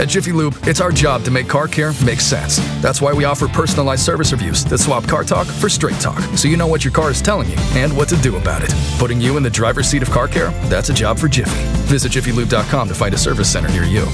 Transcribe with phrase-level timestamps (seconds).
[0.00, 2.56] At Jiffy Lube, it's our job to make car care make sense.
[2.80, 6.48] That's why we offer personalized service reviews that swap car talk for straight talk, so
[6.48, 8.70] you know what your car is telling you and what to do about it.
[8.98, 10.52] Putting you in the driver's seat of car care?
[10.70, 11.54] That's a job for Jiffy.
[11.84, 14.06] Visit jiffylube.com to find a service center near you.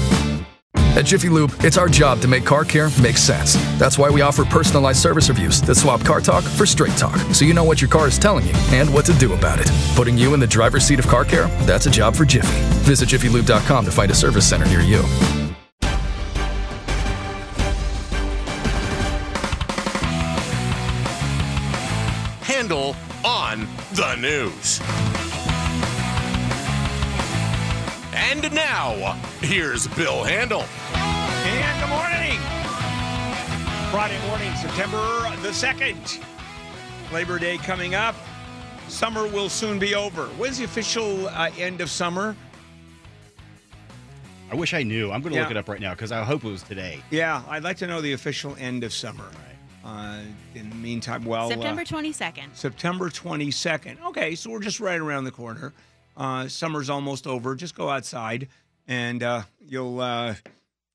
[0.75, 3.55] At Jiffy Lube, it's our job to make car care make sense.
[3.79, 7.45] That's why we offer personalized service reviews that swap car talk for straight talk, so
[7.45, 9.71] you know what your car is telling you and what to do about it.
[9.95, 11.47] Putting you in the driver's seat of car care?
[11.65, 12.59] That's a job for Jiffy.
[12.83, 15.01] Visit jiffylube.com to find a service center near you.
[23.97, 24.79] The news.
[28.13, 30.61] And now, here's Bill Handel.
[30.93, 32.39] And good morning.
[33.89, 34.97] Friday morning, September
[35.41, 36.23] the 2nd.
[37.11, 38.13] Labor Day coming up.
[38.87, 40.27] Summer will soon be over.
[40.37, 42.35] When's the official uh, end of summer?
[44.51, 45.11] I wish I knew.
[45.11, 45.41] I'm going to Yeah.
[45.41, 47.01] look it up right now because I hope it was today.
[47.09, 49.25] Yeah, I'd like to know the official end of summer.
[49.87, 50.19] Uh,
[50.53, 52.53] in the meantime, well, September uh, 22nd.
[52.53, 54.03] September 22nd.
[54.07, 55.71] Okay, so we're just right around the corner.
[56.17, 57.55] Uh, summer's almost over.
[57.55, 58.49] Just go outside
[58.87, 60.35] and uh, you'll uh,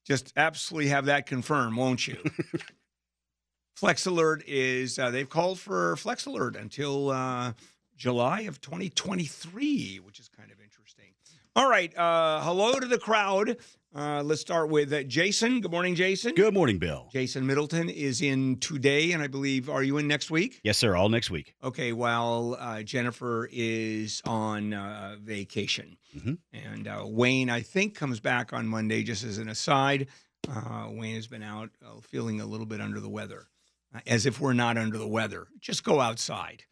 [0.05, 2.19] just absolutely have that confirmed, won't you?
[3.77, 7.53] Flex Alert is, uh, they've called for Flex Alert until uh,
[7.97, 11.07] July of 2023, which is kind of interesting.
[11.57, 13.57] All right, uh, hello to the crowd.
[13.95, 15.61] Uh, let's start with uh, Jason.
[15.61, 16.35] Good morning, Jason.
[16.35, 17.09] Good morning, Bill.
[17.13, 20.61] Jason Middleton is in today, and I believe, are you in next week?
[20.65, 20.97] Yes, sir.
[20.97, 21.55] All next week.
[21.63, 25.99] Okay, while uh, Jennifer is on uh, vacation.
[26.17, 26.39] Mhm.
[26.55, 30.07] And uh, Wayne, I think, comes back on Monday, just as an aside.
[30.49, 33.49] Uh, Wayne has been out uh, feeling a little bit under the weather,
[34.07, 35.49] as if we're not under the weather.
[35.61, 36.65] Just go outside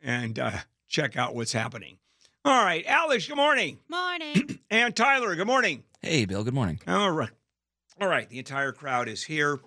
[0.00, 0.52] and uh,
[0.86, 1.98] check out what's happening.
[2.42, 3.78] All right, Alex, good morning.
[3.88, 4.58] Morning.
[4.72, 5.82] And Tyler, good morning.
[6.00, 6.44] Hey, Bill.
[6.44, 6.78] Good morning.
[6.86, 7.30] All right.
[8.00, 8.28] All right.
[8.28, 9.58] The entire crowd is here.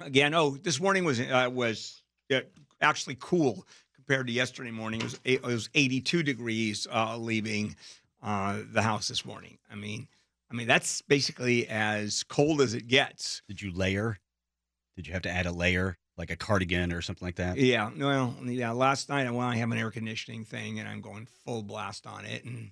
[0.00, 2.02] Again, oh, this morning was uh, was
[2.34, 2.40] uh,
[2.80, 5.00] actually cool compared to yesterday morning.
[5.00, 7.76] It was it was 82 degrees uh, leaving
[8.24, 9.58] uh, the house this morning.
[9.70, 10.08] I mean,
[10.50, 13.42] I mean that's basically as cold as it gets.
[13.46, 14.18] Did you layer?
[14.96, 17.56] Did you have to add a layer, like a cardigan or something like that?
[17.58, 17.90] Yeah.
[17.96, 18.70] Well, yeah.
[18.72, 22.24] Last night, well, I have an air conditioning thing, and I'm going full blast on
[22.24, 22.44] it.
[22.44, 22.70] And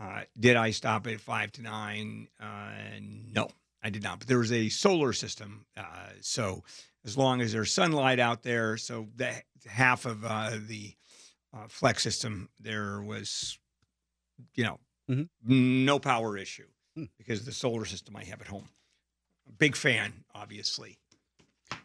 [0.00, 2.28] uh, did I stop at five to nine?
[2.40, 3.48] Uh, no,
[3.82, 4.18] I did not.
[4.20, 6.64] But there was a solar system, uh, so
[7.04, 9.32] as long as there's sunlight out there, so the
[9.66, 10.94] half of uh, the
[11.54, 13.58] uh, flex system there was,
[14.54, 15.28] you know, Mhm.
[15.42, 17.06] no power issue Hmm.
[17.18, 18.68] because the solar system I have at home.
[19.58, 20.99] Big fan, obviously.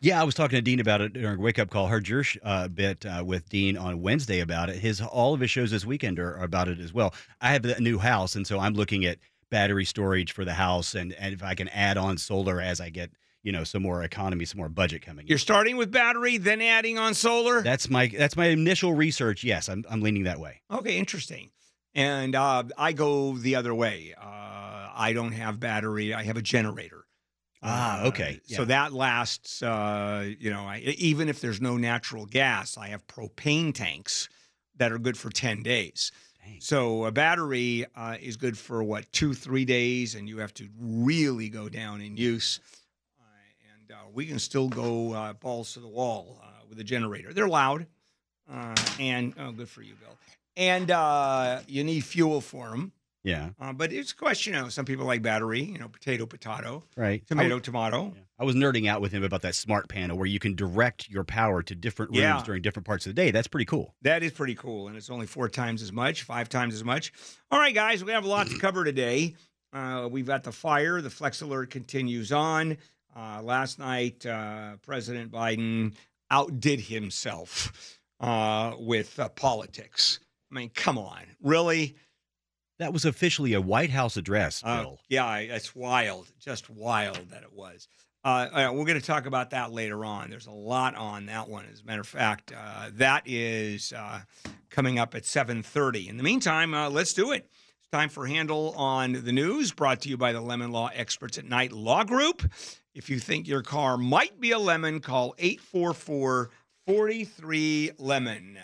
[0.02, 1.88] Yeah, I was talking to Dean about it during wake up call.
[1.88, 4.78] Heard your sh- uh, bit uh, with Dean on Wednesday about it.
[4.78, 7.14] His all of his shows this weekend are, are about it as well.
[7.42, 9.18] I have a new house, and so I'm looking at
[9.50, 12.90] battery storage for the house, and, and if I can add on solar as I
[12.90, 15.28] get you know some more economy, some more budget coming.
[15.28, 17.62] You're starting with battery, then adding on solar.
[17.62, 19.44] That's my that's my initial research.
[19.44, 20.62] Yes, I'm I'm leaning that way.
[20.70, 21.52] Okay, interesting.
[21.94, 24.14] And uh, I go the other way.
[24.20, 26.14] Uh, I don't have battery.
[26.14, 27.05] I have a generator.
[27.68, 29.64] Ah, Uh, okay, So that lasts.
[29.64, 34.30] Uh, you know, I, even if there's no natural gas, I have propane tanks
[34.78, 36.12] that are good for ten days.
[36.46, 36.62] Dang.
[36.62, 40.68] So a battery uh, is good for what two, three days, and you have to
[40.80, 42.60] really go down in use.
[43.20, 43.24] Uh,
[43.74, 47.34] and uh, we can still go uh, balls to the wall uh, with a generator.
[47.34, 47.88] They're loud,
[48.52, 50.16] uh, and oh, good for you, Bill.
[50.58, 52.92] And uh, you need fuel for them.
[53.26, 56.84] Yeah, Uh, but it's a question of some people like battery, you know, potato, potato,
[56.96, 57.26] right.
[57.28, 58.14] tomato, tomato.
[58.16, 58.22] Yeah.
[58.40, 61.24] I was nerding out with him about that smart panel where you can direct your
[61.24, 62.42] power to different rooms Yeah.
[62.46, 63.32] during different parts of the day.
[63.32, 63.96] That's pretty cool.
[64.04, 64.88] That is pretty cool.
[64.88, 67.12] And it's only four times as much, five times as much.
[67.50, 69.36] All right, guys, we have a lot to cover today.
[69.74, 71.02] Uh, we've got the fire.
[71.02, 72.78] The Flex Alert continues on.
[73.16, 75.94] Uh, last night, uh, President Biden
[76.30, 80.20] outdid himself uh, with uh, politics.
[80.52, 81.22] I mean, come on.
[81.42, 81.96] Really?
[82.80, 87.44] That was officially a White House address, Uh, yeah, I- it's wild, just wild that
[87.44, 87.88] it was.
[88.24, 90.30] Uh, uh, we're going to talk about that later on.
[90.32, 91.66] There's a lot on that one.
[91.72, 94.22] As a matter of fact, uh, that is uh,
[94.72, 96.08] coming up at 7:30.
[96.10, 97.48] In the meantime, uh, let's do it.
[97.80, 101.38] It's time for Handel on the News, brought to you by the Lemon Law Experts
[101.38, 102.52] at Knight Law Group.
[102.96, 106.50] If you think your car might be a lemon, call 844
[106.88, 108.58] 43 Lemon.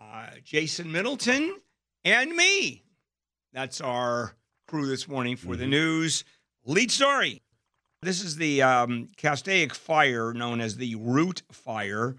[0.00, 1.54] Uh, Jason Middleton
[2.04, 2.82] and me.
[3.52, 4.34] That's our
[4.68, 6.24] crew this morning for the news.
[6.64, 7.42] Lead story.
[8.02, 12.16] This is the um, Castaic fire known as the Route Fire,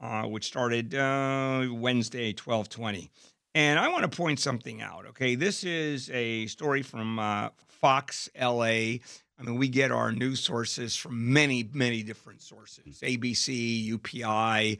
[0.00, 3.10] uh, which started uh, Wednesday, 1220.
[3.54, 5.34] And I want to point something out, okay?
[5.34, 8.64] This is a story from uh, Fox LA.
[8.64, 14.78] I mean, we get our news sources from many, many different sources ABC, UPI,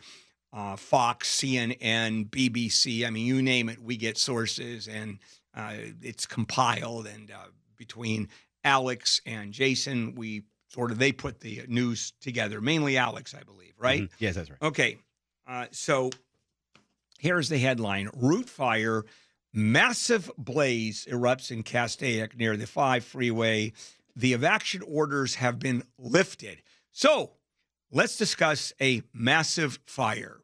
[0.53, 3.07] uh, Fox, CNN, BBC.
[3.07, 5.19] I mean, you name it, we get sources and
[5.57, 7.07] it's compiled.
[7.07, 8.29] And uh, between
[8.65, 13.75] Alex and Jason, we sort of they put the news together, mainly Alex, I believe,
[13.79, 14.03] right?
[14.03, 14.11] Mhm.
[14.19, 14.63] Yes, that's right.
[14.63, 14.99] Okay.
[15.47, 16.11] Uh, so
[17.19, 19.05] here's the headline Route fire,
[19.53, 23.73] massive blaze erupts in Castaic near the 5 freeway.
[24.17, 26.63] The evacuation orders have been lifted.
[26.91, 27.33] So
[27.93, 30.39] let's discuss a massive fire.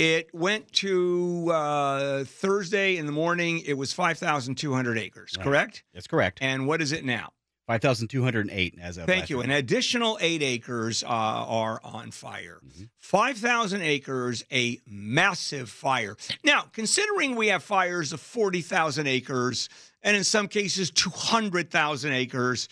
[0.00, 3.60] It went to uh, Thursday in the morning.
[3.66, 5.44] It was 5,200 acres, Right.
[5.44, 5.84] correct?
[5.92, 6.38] That's correct.
[6.40, 7.32] And what is it now?
[7.66, 9.36] 5,208 as of Thank you.
[9.36, 9.44] night.
[9.44, 12.60] An additional eight acres uh, are on fire.
[12.66, 12.88] Mhm.
[12.98, 16.16] 5,000 acres, a massive fire.
[16.44, 19.68] Now, considering we have fires of 40,000 acres
[20.02, 22.68] and in some cases 200,000 acres,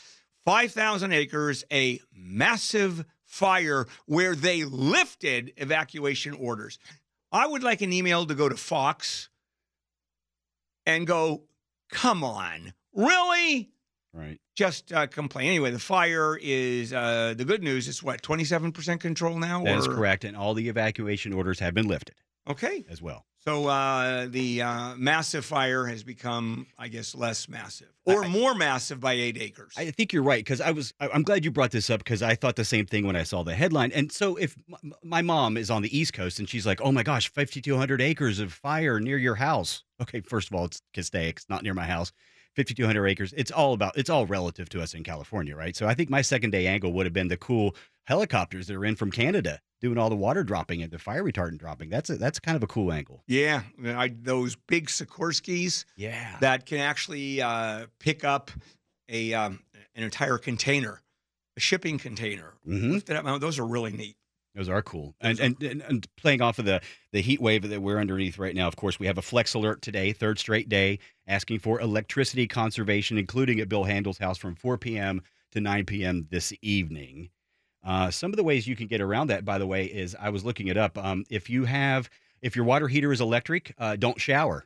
[0.46, 6.78] 5,000 acres, a massive fire where they lifted evacuation orders.
[7.32, 9.28] I would like an email to go to Fox
[10.86, 11.42] and go,
[11.90, 13.70] come on, really?
[14.14, 14.40] Right.
[14.56, 15.48] just uh, complain.
[15.48, 17.86] Anyway, the fire is uh, the good news.
[17.88, 19.62] It's what twenty seven percent control now.
[19.64, 20.24] That is or- correct.
[20.24, 22.16] And all the evacuation orders have been lifted
[22.48, 23.26] Okay, as well.
[23.48, 29.00] So uh, the uh, massive fire has become, I guess, less massive or more massive
[29.00, 29.72] by eight acres.
[29.76, 30.92] I think you're right because I was.
[31.00, 33.22] I- I'm glad you brought this up because I thought the same thing when I
[33.22, 33.90] saw the headline.
[33.92, 34.54] And so, if
[34.84, 38.02] m- my mom is on the East Coast and she's like, "Oh my gosh, 5,200
[38.02, 41.36] acres of fire near your house." Okay, first of all, it's Castaic.
[41.38, 42.12] It's not near my house.
[42.58, 43.32] 5,200 acres.
[43.36, 43.96] It's all about.
[43.96, 45.76] It's all relative to us in California, right?
[45.76, 48.84] So I think my second day angle would have been the cool helicopters that are
[48.84, 51.88] in from Canada doing all the water dropping and the fire retardant dropping.
[51.88, 53.22] That's a, that's kind of a cool angle.
[53.28, 56.36] yeah, I, those big Sikorskys Yeah.
[56.40, 58.50] that can actually uh, pick up
[59.08, 59.60] a um,
[59.94, 61.00] an entire container,
[61.56, 62.54] a shipping container.
[62.64, 63.40] hmm Lift it up.
[63.40, 64.16] Those are really neat.
[64.54, 65.14] Those are cool.
[65.20, 66.80] And, Those are- and, and and playing off of the
[67.12, 69.82] the heat wave that we're underneath right now, of course, we have a flex alert
[69.82, 74.78] today, third straight day, asking for electricity conservation, including at Bill Handel's house from 4
[74.78, 75.22] p.m.
[75.52, 76.26] to 9 p.m.
[76.30, 77.30] this evening.
[77.84, 80.30] Uh, some of the ways you can get around that, by the way, is I
[80.30, 80.98] was looking it up.
[80.98, 82.10] Um, if you have
[82.42, 84.64] if your water heater is electric, uh, don't shower.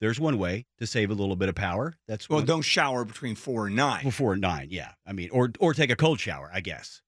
[0.00, 1.94] There's one way to save a little bit of power.
[2.08, 4.02] That's Well, one- don't shower between four and nine.
[4.02, 4.68] before nine.
[4.70, 7.00] Yeah, I mean, or or take a cold shower, I guess,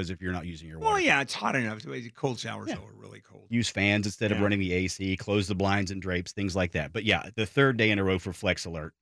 [0.00, 0.92] because if you're not using your water.
[0.94, 1.84] Well, yeah, it's hot enough.
[2.14, 2.76] Cold showers Yeah.
[2.76, 3.44] though are really cold.
[3.50, 6.92] use fans instead of running the AC, close the blinds and drapes, things like that.
[6.94, 8.94] But yeah, the third day in a row for Flex Alert.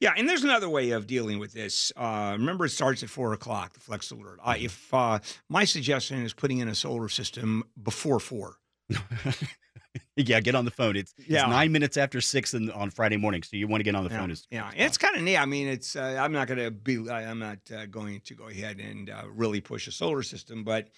[0.00, 1.92] Yeah, and there's another way of dealing with this.
[1.94, 3.74] Uh, remember, it starts at four o'clock.
[3.74, 4.38] The flex alert.
[4.42, 5.18] Uh, if uh,
[5.50, 8.56] my suggestion is putting in a solar system before four.
[10.16, 10.96] yeah, get on the phone.
[10.96, 11.42] It's, Yeah.
[11.42, 14.04] it's nine minutes after six in, on Friday morning, so you want to get on
[14.04, 14.30] the yeah, phone.
[14.30, 14.70] As, yeah.
[14.76, 15.36] it's kind of neat.
[15.36, 15.96] I mean, it's.
[15.96, 17.10] Uh, I'm not going to be.
[17.10, 20.88] I'm not uh, going to go ahead and uh, really push a solar system, but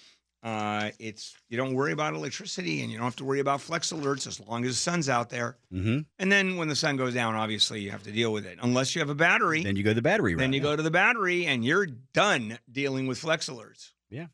[0.43, 1.35] uh, it's.
[1.49, 4.41] You don't worry about electricity, and you don't have to worry about flex alerts as
[4.41, 5.56] long as the sun's out there.
[5.71, 8.59] hmm And then when the sun goes down, obviously you have to deal with it,
[8.61, 9.62] unless you have a battery.
[9.62, 10.41] Then you go the battery route.
[10.41, 10.65] Then you yeah.
[10.65, 13.91] go to the battery, and you're done dealing with flex alerts.
[14.11, 14.27] Yeah,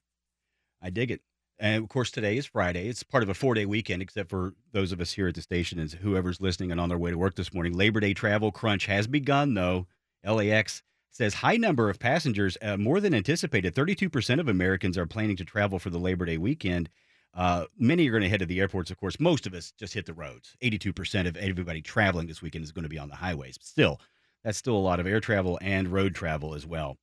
[0.83, 1.21] I dig it.
[1.61, 2.89] And of course, today is Friday.
[2.89, 5.43] It's part of a four day weekend, except for those of us here at the
[5.43, 7.73] station and whoever's listening and on their way to work this morning.
[7.77, 9.87] Labor Day travel crunch has begun, though.
[10.25, 13.75] LAX says high number of passengers, uh, more than anticipated.
[13.75, 16.89] 32% of Americans are planning to travel for the Labor Day weekend.
[17.35, 19.19] Uh, many are going to head to the airports, of course.
[19.19, 20.57] Most of us just hit the roads.
[20.63, 23.59] 82% of everybody traveling this weekend is going to be on the highways.
[23.59, 24.01] But Still,
[24.45, 26.99] that's still a lot of air travel and road travel as well.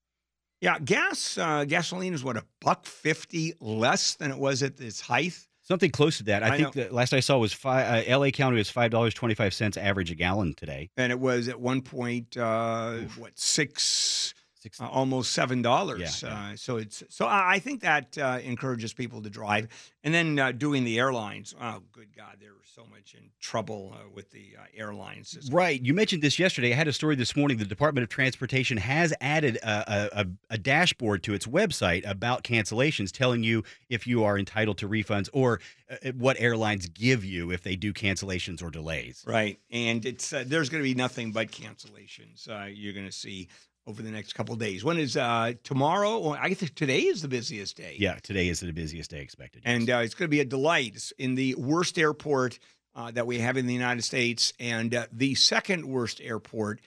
[0.62, 5.02] Yeah, gas uh, gasoline is what a buck fifty less than it was at its
[5.02, 5.38] height.
[5.62, 6.44] Something close to that.
[6.44, 9.14] I, I think the last I saw was five, uh, LA County was five dollars
[9.14, 10.90] twenty five cents average a gallon today.
[10.98, 14.34] and it was at one point uh, what six, Six,
[14.80, 16.24] uh, almost seven dollars.
[16.24, 16.52] Yeah, yeah.
[16.54, 19.68] Uh, so it's so I think that uh, encourages people to drive,
[20.04, 21.56] and then uh, doing the airlines.
[21.60, 25.50] Oh, good God, they're so much in trouble uh, with the uh, airlines.
[25.50, 25.82] Right.
[25.82, 26.74] You mentioned this yesterday.
[26.74, 27.58] I had a story this morning.
[27.58, 33.12] The Department of Transportation has added a, a, a, dashboard to its website about cancellations,
[33.12, 37.64] telling you if you are entitled to refunds or uh, what airlines give you if
[37.64, 39.24] they do cancellations or delays.
[39.26, 42.50] Right, and it's uh, there's going to be nothing but cancellations.
[42.50, 43.48] Uh, you're going to see
[43.88, 44.84] over the next couple of days.
[44.84, 46.32] When is uh, tomorrow?
[46.32, 47.96] I think today is the busiest day.
[48.00, 49.64] Yeah, today is the busiest day expected.
[49.66, 49.76] yes.
[49.76, 52.58] and uh, it's going to be a delight It's in the worst airport
[52.96, 56.80] uh, that we have in the United States, and uh, the second worst airport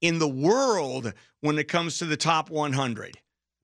[0.00, 3.18] in the world when it comes to the top 100.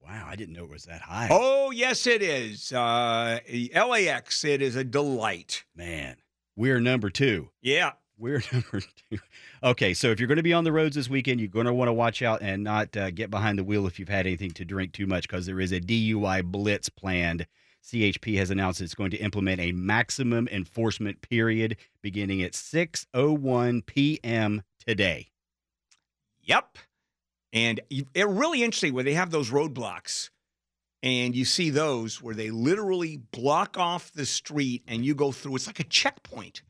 [0.04, 1.28] wow, I didn't know it was that high.
[1.30, 2.72] Oh, yes, it is.
[2.72, 3.38] Uh,
[3.74, 5.64] LAX, it is a delight.
[5.76, 6.16] man,
[6.56, 7.50] we're number two.
[7.62, 9.18] Yeah, We're number two.
[9.62, 11.74] Okay, so if you're going to be on the roads this weekend, you're going to
[11.74, 14.52] want to watch out and not uh, get behind the wheel if you've had anything
[14.52, 17.46] to drink too much, because there is a DUI blitz planned.
[17.84, 24.62] CHP has announced it's going to implement a maximum enforcement period beginning at 6:01 p.m.
[24.86, 25.30] today.
[26.42, 26.78] Yep.
[27.52, 30.30] And it really interesting where they have those roadblocks,
[31.02, 35.56] and you see those where they literally block off the street, and you go through.
[35.56, 36.62] It's like a checkpoint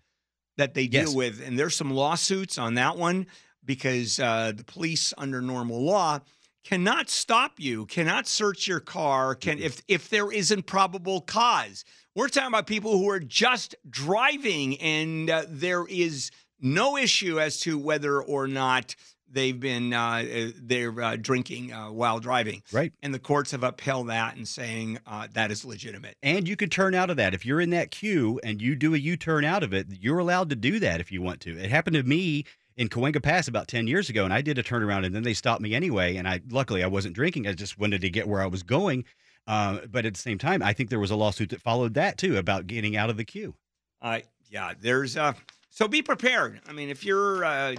[0.56, 1.14] that they deal Yes.
[1.14, 3.26] with, and there's some lawsuits on that one
[3.64, 6.21] because uh, the police, under normal law,
[6.64, 11.85] cannot stop you, cannot search your car, can if if there isn't probable cause.
[12.14, 16.30] We're talking about people who are just driving, and uh, there is
[16.61, 18.94] no issue as to whether or not
[19.33, 22.62] they've been uh, they're uh, drinking uh, while driving.
[22.73, 22.93] Right.
[23.03, 26.17] And the courts have upheld that and saying uh, that is legitimate.
[26.23, 27.35] And you could turn out of that.
[27.35, 30.19] If you're in that queue and you do a U turn out of it, you're
[30.19, 31.59] allowed to do that if you want to.
[31.59, 32.45] It happened to me
[32.77, 35.35] in Cahuenga Pass about 10 years ago, and I did a turnaround and then they
[35.35, 36.17] stopped me anyway.
[36.17, 37.47] And I luckily I wasn't drinking.
[37.47, 39.05] I just wanted to get where I was going.
[39.47, 42.17] Uh, but at the same time, I think there was a lawsuit that followed that
[42.17, 43.55] too about getting out of the queue.
[44.01, 45.33] Uh, yeah, there's uh,
[45.73, 46.61] so be prepared.
[46.69, 47.75] I mean, if you're uh,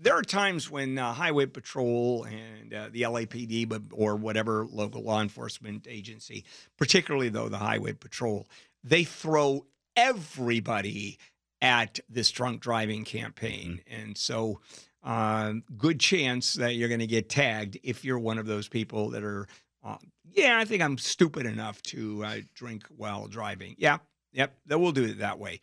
[0.00, 5.02] there are times when uh, Highway Patrol and uh, the LAPD, but or whatever local
[5.02, 6.44] law enforcement agency,
[6.76, 8.48] particularly though the Highway Patrol,
[8.82, 9.64] they throw
[9.94, 11.18] everybody
[11.62, 14.60] at this drunk driving campaign, and so.
[15.04, 19.10] Uh, good chance that you're going to get tagged if you're one of those people
[19.10, 19.46] that are,
[19.84, 19.96] uh,
[20.28, 23.76] yeah, I think I'm stupid enough to uh, drink while driving.
[23.78, 23.98] Yeah,
[24.32, 25.60] Yep, that we'll do it that way.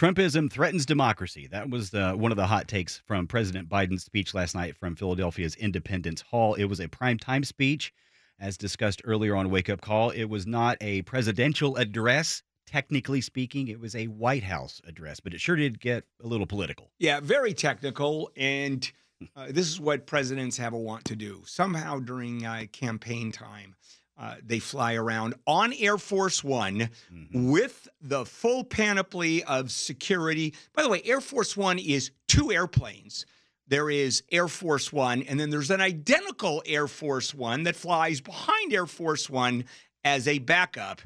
[0.00, 1.46] Trumpism threatens democracy.
[1.48, 4.96] That was the, one of the hot takes from President Biden's speech last night from
[4.96, 6.54] Philadelphia's Independence Hall.
[6.54, 7.92] It was a primetime speech,
[8.40, 10.08] as discussed earlier on Wake Up Call.
[10.08, 13.68] It was not a presidential address, technically speaking.
[13.68, 16.90] It was a White House address, but it sure did get a little political.
[16.98, 18.90] Yeah, very technical, and
[19.36, 21.42] uh, this is what presidents have a want to do.
[21.44, 23.74] Somehow during uh, campaign time,
[24.20, 27.50] uh, they fly around on Air Force One Mhm.
[27.50, 30.54] with the full panoply of security.
[30.74, 33.24] By the way, Air Force One is two airplanes.
[33.66, 38.20] There is Air Force One, and then there's an identical Air Force One that flies
[38.20, 39.64] behind Air Force One
[40.04, 41.00] as a backup.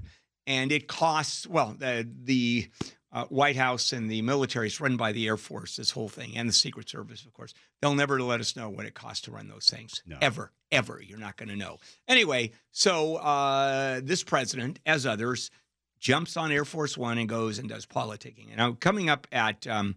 [0.47, 2.68] And it costs, well, the, the
[3.14, 6.37] uh, White House and the military is run by the Air Force, this whole thing,
[6.37, 7.54] and the Secret Service, of course.
[7.80, 10.02] They'll never let us know what it costs to run those things.
[10.04, 10.18] No.
[10.21, 11.00] Ever, ever.
[11.00, 11.78] You're not going to know.
[12.09, 15.52] Anyway, so uh, this president, as others,
[16.00, 18.49] jumps on Air Force One and goes and does politicking.
[18.49, 19.94] And now coming up at um,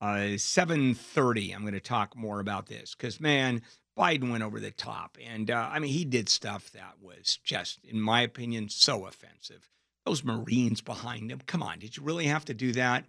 [0.00, 3.60] uh, 7.30, I'm going to talk more about this because, man,
[3.98, 5.18] Biden went over the top.
[5.22, 9.68] And, uh, I mean, he did stuff that was just, in my opinion, so offensive.
[10.06, 13.04] Those Marines behind him, come on, did you really have to do that?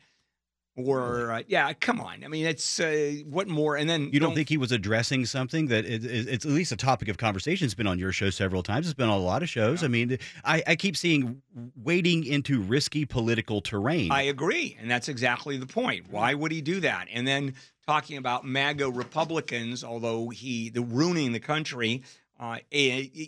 [0.75, 2.24] Or, uh, yeah, come on.
[2.24, 3.75] I mean, it's uh, what more?
[3.75, 6.72] And then You don't think he was addressing something that it, it- it's at least
[6.72, 7.66] a topic of conversation?
[7.66, 8.86] It's been on your show several times.
[8.86, 9.84] It's been on a lot of shows.
[9.84, 11.42] I mean, I, I keep seeing
[11.75, 14.12] wading into risky political terrain.
[14.12, 14.77] I agree.
[14.80, 16.12] And that's exactly the point.
[16.12, 17.08] Why would he do that?
[17.12, 17.56] And then
[17.88, 22.04] talking about MAGA Republicans, although he, the ruining the country,
[22.39, 22.58] uh,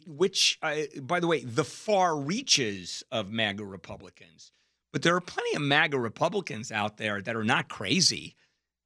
[0.07, 4.51] which, uh, by the way, the far reaches of MAGA Republicans.
[4.91, 8.35] But there are plenty of MAGA Republicans out there that are not crazy.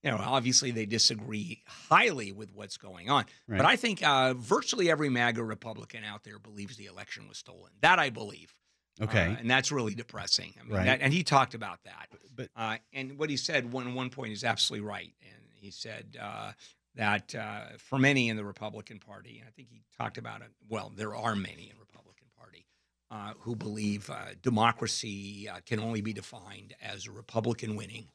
[0.03, 3.23] You know, obviously they disagree highly with what's going on.
[3.47, 3.57] Right.
[3.57, 7.71] But I think uh, virtually every MAGA Republican out there believes the election was stolen.
[7.81, 8.53] That I believe.
[9.01, 9.27] okay.
[9.27, 10.53] Uh, and that's really depressing.
[10.59, 10.85] I mean, Right.
[10.87, 12.09] that, and he talked about that.
[12.35, 15.13] but Uh, and what he said one one point is absolutely right.
[15.21, 16.51] And he said uh,
[16.95, 20.49] that uh, for many in the Republican Party, and I think he talked about it.
[20.69, 22.65] Well, there are many in the Republican Party
[23.09, 28.07] uh, who believe uh, democracy uh, can only be defined as a Republican winning,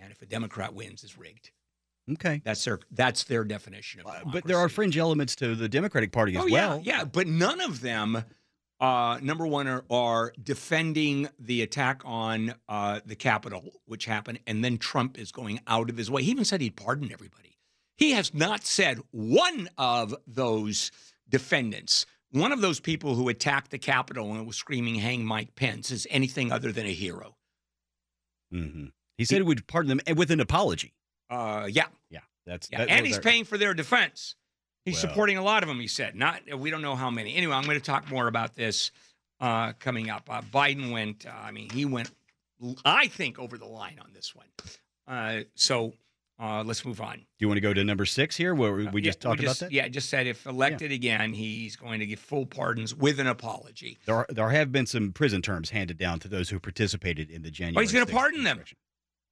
[0.00, 1.50] and if a Democrat wins, is rigged.
[2.12, 2.40] okay.
[2.44, 4.30] That's their that's their definition of democracy.
[4.32, 6.80] But there are fringe elements to the Democratic Party as oh, well.
[6.82, 8.24] Yeah, yeah, but none of them,
[8.80, 14.64] uh, number one, are, are defending the attack on uh, the Capitol, which happened, and
[14.64, 16.22] then Trump is going out of his way.
[16.22, 17.49] He even said he'd pardon everybody.
[18.00, 20.90] He has not said one of those
[21.28, 25.90] defendants, one of those people who attacked the Capitol and was screaming, "Hang Mike Pence,"
[25.90, 27.36] is anything other than a hero.
[28.50, 28.86] hmm
[29.18, 30.94] He said he would pardon them with an apology.
[31.28, 34.34] Uh, yeah, Yeah, that's Yeah, that and he's our- paying for their defense.
[34.86, 35.02] He's Well.
[35.10, 35.78] supporting a lot of them.
[35.78, 38.54] He said, "Not we don't know how many." Anyway, I'm going to talk more about
[38.54, 38.90] this
[39.40, 40.28] uh, coming up.
[40.28, 41.26] Uh, Biden went.
[41.26, 42.10] Uh, I mean, he went.
[42.84, 44.48] I think over the line on this one.
[45.06, 45.94] Uh, so
[46.40, 47.16] uh, let's move on.
[47.16, 49.40] Do you want to go to number six here, where we, we Yeah, just talked
[49.40, 49.74] just- about that?
[49.74, 53.26] Yeah, I just said if elected again, he's going to give full pardons with an
[53.26, 53.98] apology.
[54.06, 57.42] There, are, there have been some prison terms handed down to those who participated in
[57.42, 57.76] the January.
[57.76, 58.62] Oh, he's gonna pardon them.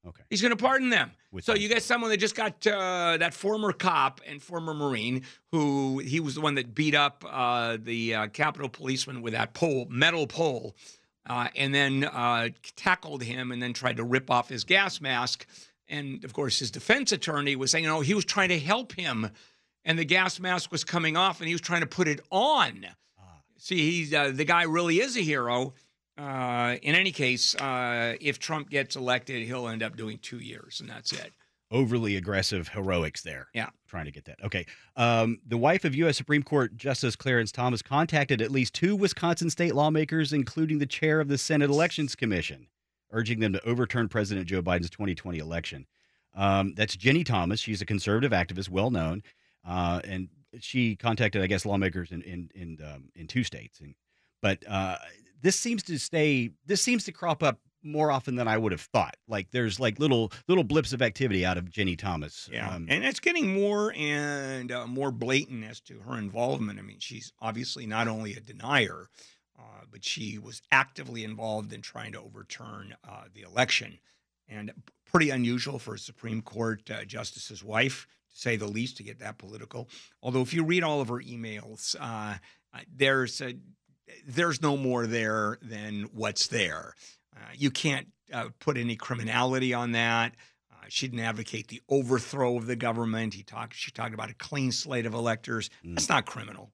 [0.07, 0.23] Okay.
[0.31, 1.11] He's going to pardon them.
[1.33, 1.61] With so them.
[1.61, 6.21] you got someone that just got uh, that former cop and former Marine who he
[6.21, 10.27] was the one that beat up uh, the uh, Capitol policeman with that pole, metal
[10.27, 10.77] pole,
[11.29, 15.47] uh, and then uh, tackled him and then tried to rip off his gas mask.
[15.89, 19.31] And of course, his defense attorney was saying, no, he was trying to help him,
[19.85, 22.87] and the gas mask was coming off, and he was trying to put it on.
[23.19, 23.41] Ah.
[23.57, 25.75] See, he's uh, the guy really is a hero.
[26.19, 30.81] Uh, in any case, uh, if Trump gets elected, he'll end up doing two years,
[30.81, 31.33] and that's it.
[31.71, 33.49] Overly aggressive heroics there.
[33.53, 33.69] Yeah.
[33.87, 34.43] Trying to get that.
[34.43, 34.67] Okay.
[34.97, 36.17] Um, the wife of U.S.
[36.17, 41.21] Supreme Court Justice Clarence Thomas contacted at least two Wisconsin state lawmakers, including the chair
[41.21, 42.67] of the Senate Elections Commission,
[43.11, 45.87] urging them to overturn President Joe Biden's 2020 election.
[46.35, 47.61] Um, that's Ginni Thomas.
[47.61, 49.23] She's a conservative activist, well known,
[49.67, 50.29] uh, and
[50.61, 53.81] she contacted, I guess, lawmakers in in in, um, in two states.
[53.81, 53.95] And,
[54.41, 54.97] but uh,
[55.43, 56.51] this seems to stay.
[56.67, 59.17] This seems to crop up more often than I would have thought.
[59.29, 62.49] Like there's like little little blips of activity out of Ginni Thomas.
[62.53, 66.79] Yeah, Um, and it's getting more and uh, more blatant as to her involvement.
[66.79, 69.09] I mean, she's obviously not only a denier,
[69.99, 73.99] but she was actively involved in trying to overturn uh, the election,
[74.49, 74.71] and
[75.11, 79.19] pretty unusual for a Supreme Court uh, justice's wife, to say the least, to get
[79.19, 79.89] that political.
[80.23, 82.37] Although, if you read all of her emails, uh,
[82.73, 83.55] uh, there's a,
[84.25, 86.95] there's no more there than what's there.
[87.37, 90.35] Uh, you can't uh, put any criminality on that.
[90.91, 93.35] She didn't advocate the overthrow of the government.
[93.35, 93.75] He talked.
[93.75, 95.69] She talked about a clean slate of electors.
[95.85, 95.97] Mm.
[95.97, 96.71] That's not criminal.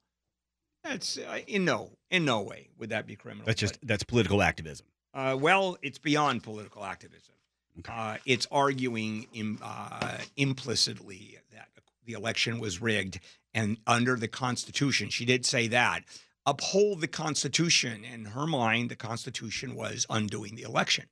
[0.84, 3.46] That's uh, in no in no way would that be criminal.
[3.46, 4.86] that's just that's political activism.
[5.14, 7.34] Uh, well, it's beyond political activism.
[7.80, 7.92] Okay.
[7.92, 11.68] Uh, it's arguing Im, uh, implicitly that
[12.04, 13.18] the election was rigged,
[13.52, 16.04] and under the Constitution, she did say that
[16.46, 18.04] uphold the Constitution.
[18.04, 21.06] In her mind, the Constitution was undoing the election.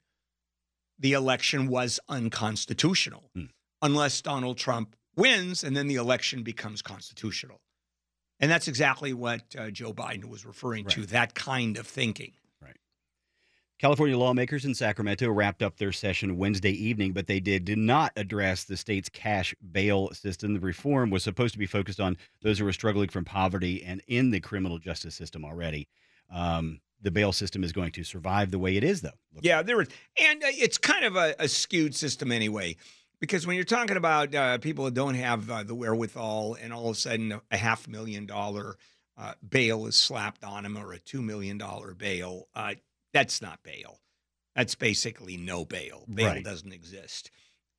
[0.98, 3.46] The election was unconstitutional Hmm.
[3.80, 7.60] unless Donald Trump wins, and then the election becomes constitutional.
[8.42, 12.32] And that's exactly what uh, Joe Biden was referring to that kind of thinking.
[12.60, 12.76] Right.
[13.78, 18.10] California lawmakers in Sacramento wrapped up their session Wednesday evening, but they did, did not
[18.16, 20.54] address the state's cash bail system.
[20.54, 24.02] The reform was supposed to be focused on those who are struggling from poverty and
[24.08, 25.86] in the criminal justice system already.
[26.28, 29.10] Um, the bail system is going to survive the way it is, though.
[29.40, 29.88] Yeah, there is,
[30.20, 32.76] and uh, it's kind of a, a skewed system anyway,
[33.22, 36.88] because when you're talking about uh, people that don't have uh, the wherewithal, and all
[36.88, 38.76] of a sudden a, half million dollar
[39.16, 42.74] uh, bail is slapped on them, or a two million dollar bail, uh,
[43.14, 44.00] that's not bail.
[44.56, 46.04] That's basically no bail.
[46.12, 46.44] Bail Right.
[46.44, 47.30] doesn't exist,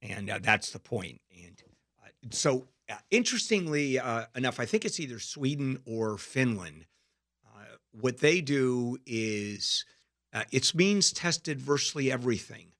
[0.01, 1.19] and uh, that's the point.
[1.43, 1.62] And
[2.01, 6.86] uh, so, uh, interestingly uh, enough, I think it's either Sweden or Finland.
[7.45, 9.84] Uh, what they do is
[10.32, 12.72] uh, it's means tested virtually everything.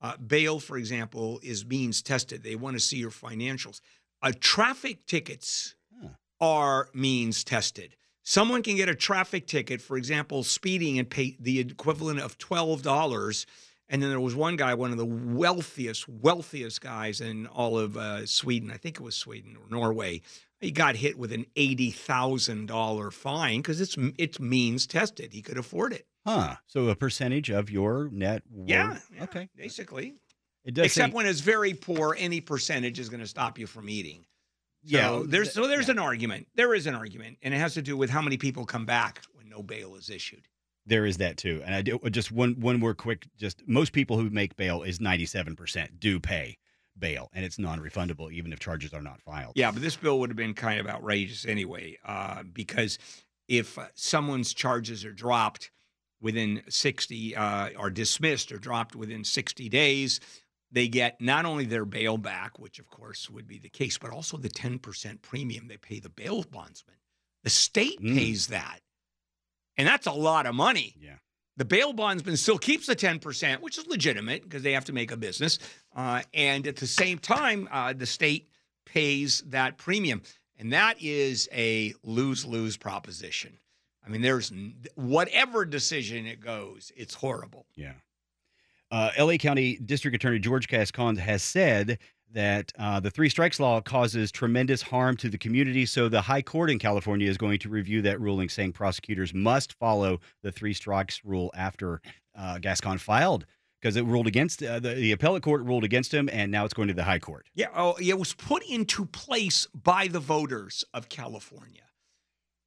[0.00, 2.42] Uh, bail, for example, is means tested.
[2.42, 3.80] They want to see your financials.
[4.22, 6.08] Uh, traffic tickets Huh.
[6.40, 7.96] are means tested.
[8.22, 12.82] Someone can get a traffic ticket, for example, speeding and pay the equivalent of twelve
[12.82, 13.46] dollars.
[13.88, 17.96] And then there was one guy, one of the wealthiest, wealthiest guys in all of
[17.96, 18.72] uh, Sweden.
[18.72, 20.22] I think it was Sweden or Norway.
[20.60, 25.32] He got hit with an eighty thousand dollar fine because it's it's means tested.
[25.32, 26.06] He could afford it.
[26.26, 26.56] Huh.
[26.66, 28.68] So a percentage of your net worth.
[28.68, 29.48] Yeah, yeah, Okay.
[29.56, 30.14] basically.
[30.64, 33.66] It does Except say- when it's very poor, any percentage is going to stop you
[33.68, 34.24] from eating.
[34.84, 35.92] So Yeah, there's so there's yeah.
[35.92, 36.48] an argument.
[36.54, 39.22] There is an argument, and it has to do with how many people come back
[39.34, 40.48] when no bail is issued.
[40.84, 43.26] There is that too, and I do just one one more quick.
[43.36, 46.58] Just most people who make bail is ninety seven percent do pay
[46.98, 49.52] bail, and it's non refundable even if charges are not filed.
[49.56, 52.98] Yeah, but this bill would have been kind of outrageous anyway, uh, because
[53.48, 55.70] if uh, someone's charges are dropped
[56.20, 60.20] within 60, uh, are dismissed or dropped within 60 days,
[60.72, 64.10] they get not only their bail back, which of course would be the case, but
[64.10, 66.96] also the 10% premium they pay the bail bondsman.
[67.44, 68.16] The state Mm.
[68.16, 68.80] pays that.
[69.76, 70.96] And that's a lot of money.
[70.98, 71.16] Yeah.
[71.56, 75.10] The bail bondsman still keeps the 10%, which is legitimate because they have to make
[75.10, 75.58] a business.
[75.94, 78.48] Uh, and at the same time, uh, the state
[78.84, 80.22] pays that premium.
[80.58, 83.58] And that is a lose lose proposition.
[84.06, 84.52] I mean, there's
[84.94, 87.66] whatever decision it goes, it's horrible.
[87.74, 87.94] Yeah.
[88.90, 91.98] Uh, LA County District Attorney George Gascon has said
[92.32, 95.86] that uh, the three strikes law causes tremendous harm to the community.
[95.86, 99.72] So the High Court in California is going to review that ruling, saying prosecutors must
[99.72, 102.00] follow the three strikes rule after
[102.36, 103.46] uh, Gascon filed
[103.80, 106.74] because it ruled against uh, the, the appellate court ruled against him, and now it's
[106.74, 107.46] going to the High Court.
[107.54, 111.82] Yeah, oh, it was put into place by the voters of California.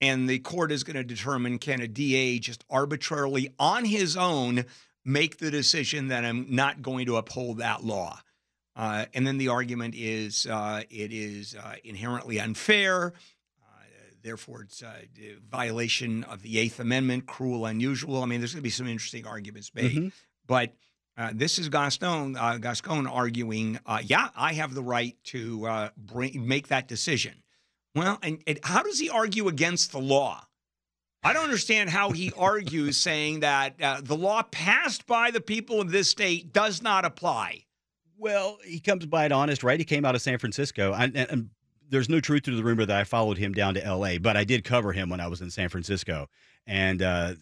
[0.01, 4.65] And the court is going to determine can a DA just arbitrarily on his own
[5.03, 8.19] make the decision that I'm not going to uphold that law.
[8.75, 13.13] Uh, and then the argument is uh, it is uh, inherently unfair.
[13.61, 13.83] Uh,
[14.23, 14.95] therefore, it's a
[15.49, 18.23] violation of the Eighth Amendment, cruel, unusual.
[18.23, 19.95] I mean, there's going to be some interesting arguments made.
[19.95, 20.11] Mhm.
[20.47, 20.73] But
[21.17, 25.89] uh, this is Gaston, uh, Gascon arguing, uh, yeah, I have the right to uh,
[25.97, 27.43] bring, make that decision.
[27.95, 30.45] Well, and, and how does he argue against the law?
[31.23, 35.81] I don't understand how he argues saying that uh, the law passed by the people
[35.81, 37.65] of this state does not apply.
[38.17, 39.79] Well, he comes by it honest, right?
[39.79, 40.93] He came out of San Francisco.
[40.93, 41.49] And, and, and
[41.89, 44.43] there's no truth to the rumor that I followed him down to L.A., but I
[44.43, 46.27] did cover him when I was in San Francisco.
[46.65, 47.33] And uh,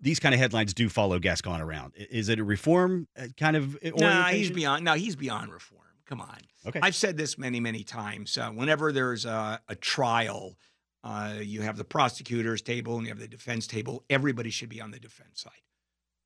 [0.00, 1.94] these kind of headlines do follow Gascon around.
[1.96, 4.84] Is it a reform uh, kind of Nah, he's beyond.
[4.84, 5.82] No, he's beyond reform.
[6.08, 6.38] Come on.
[6.66, 6.80] Okay.
[6.82, 8.36] I've said this many, many times.
[8.36, 10.56] Uh, whenever there's a, a trial,
[11.04, 14.04] uh, you have the prosecutor's table and you have the defense table.
[14.10, 15.52] Everybody should be on the defense side.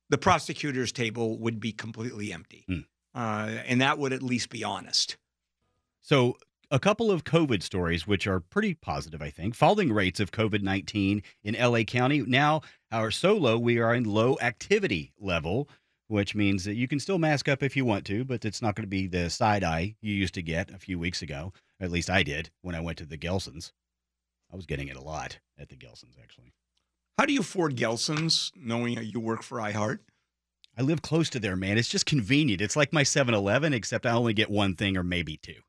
[0.09, 2.79] The prosecutor's table would be completely empty, Hmm.
[3.13, 5.17] uh, and that would at least be honest.
[6.01, 6.37] So,
[6.71, 9.53] a couple of COVID stories, which are pretty positive, I think.
[9.53, 14.03] Falling rates of COVID 19 in LA County now are so low, we are in
[14.05, 15.69] low activity level,
[16.13, 18.75] which means that you can still mask up if you want to, but it's not
[18.75, 21.51] going to be the side eye you used to get a few weeks ago.
[21.79, 23.71] At least I did when I went to the Gelsons.
[24.51, 26.53] I was getting it a lot at the Gelsons, actually.
[27.17, 30.01] How do you afford Gelson's, knowing that you work for iHeart?
[30.77, 31.79] I live close to there, man.
[31.79, 32.61] It's just convenient.
[32.61, 35.61] It's like my 7 Eleven, except I only get one thing or maybe two.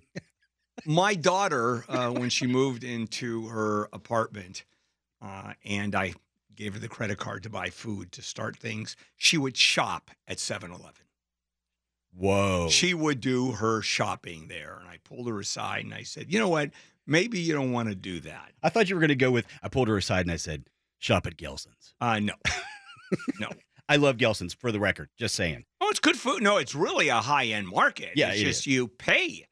[0.86, 4.64] my daughter, uh, when she moved into her apartment,
[5.20, 6.14] uh, and I
[6.58, 10.40] gave her the credit card to buy food to start things, she would shop at
[10.40, 10.92] 7 Eleven.
[12.12, 12.68] Whoa.
[12.68, 14.76] She would do her shopping there.
[14.80, 16.70] And I pulled her aside and I said, you know what?
[17.06, 18.52] Maybe you don't want to do that.
[18.62, 20.64] I thought you were going to go with, I pulled her aside and I said,
[20.98, 21.94] shop at Gelson's.
[22.00, 22.34] Uh, no.
[23.40, 23.50] no.
[23.88, 25.10] I love Gelson's for the record.
[25.16, 25.64] Just saying.
[25.80, 26.42] Oh, it's good food.
[26.42, 28.10] No, it's really a high end market.
[28.16, 29.46] Yeah, it's it just you pay.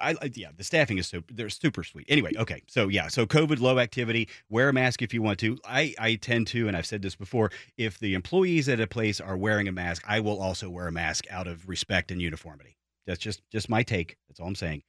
[0.00, 1.32] I, I yeah, the staffing is super.
[1.32, 2.06] They're super sweet.
[2.08, 4.28] Anyway, okay, so yeah, so COVID low activity.
[4.48, 5.58] Wear a mask if you want to.
[5.64, 7.50] I I tend to, and I've said this before.
[7.76, 10.92] If the employees at a place are wearing a mask, I will also wear a
[10.92, 12.76] mask out of respect and uniformity.
[13.06, 14.16] That's just just my take.
[14.28, 14.82] That's all I'm saying.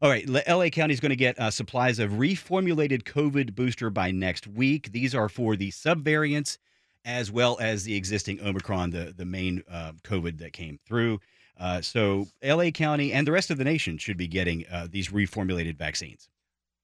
[0.00, 4.10] All right, LA County is going to get uh, supplies of reformulated COVID booster by
[4.10, 4.90] next week.
[4.90, 6.58] These are for the subvariants
[7.04, 11.20] as well as the existing Omicron, the the main uh, COVID that came through.
[11.62, 15.10] Uh, so LA County and the rest of the nation should be getting uh, these
[15.10, 16.28] reformulated vaccines.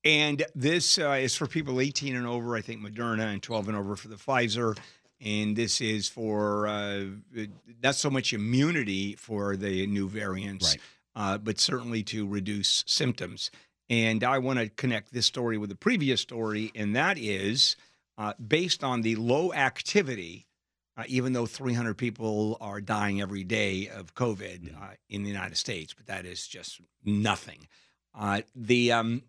[0.05, 3.77] And this uh, is for people 18 and over, I think Moderna, and 12 and
[3.77, 4.79] over for the Pfizer.
[5.21, 7.07] And this is for uh,
[7.83, 10.81] not so much immunity for the new variants, Right.
[11.17, 13.51] uh, but certainly to reduce symptoms.
[13.91, 17.75] And I want to connect this story with the previous story, and that is
[18.17, 20.47] uh, based on the low activity,
[20.99, 25.57] uh, even though 300 people are dying every day of COVID uh, in the United
[25.57, 27.69] States, but that is just nothing.
[28.19, 29.23] Uh, the um,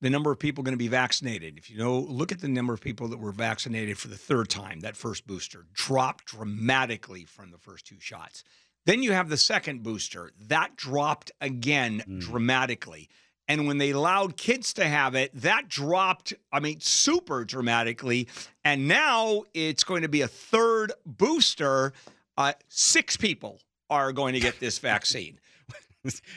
[0.00, 1.58] the number of people going to be vaccinated.
[1.58, 4.48] If you know, look at the number of people that were vaccinated for the third
[4.48, 8.42] time, that first booster dropped dramatically from the first two shots.
[8.86, 12.20] Then you have the second booster, that dropped again Mm.
[12.20, 13.10] dramatically.
[13.50, 18.28] And when they allowed kids to have it, that dropped, I mean, super dramatically.
[18.64, 21.92] And now it's going to be a third booster.
[22.38, 23.58] Uh, six people
[23.90, 25.40] are going to get this vaccine.